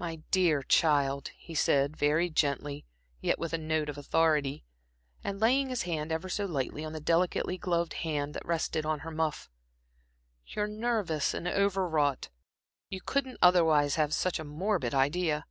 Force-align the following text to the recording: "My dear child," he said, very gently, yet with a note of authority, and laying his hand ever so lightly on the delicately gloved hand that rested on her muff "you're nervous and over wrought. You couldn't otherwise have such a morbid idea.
"My 0.00 0.16
dear 0.32 0.64
child," 0.64 1.28
he 1.36 1.54
said, 1.54 1.96
very 1.96 2.28
gently, 2.28 2.84
yet 3.20 3.38
with 3.38 3.52
a 3.52 3.56
note 3.56 3.88
of 3.88 3.96
authority, 3.96 4.64
and 5.22 5.38
laying 5.40 5.68
his 5.68 5.82
hand 5.82 6.10
ever 6.10 6.28
so 6.28 6.44
lightly 6.44 6.84
on 6.84 6.92
the 6.92 6.98
delicately 6.98 7.56
gloved 7.56 7.92
hand 7.92 8.34
that 8.34 8.44
rested 8.44 8.84
on 8.84 8.98
her 9.06 9.12
muff 9.12 9.48
"you're 10.44 10.66
nervous 10.66 11.34
and 11.34 11.46
over 11.46 11.88
wrought. 11.88 12.30
You 12.88 13.00
couldn't 13.00 13.38
otherwise 13.42 13.94
have 13.94 14.12
such 14.12 14.40
a 14.40 14.44
morbid 14.44 14.92
idea. 14.92 15.46